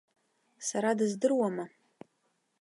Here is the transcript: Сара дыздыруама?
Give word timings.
Сара 0.67 0.91
дыздыруама? 0.97 1.65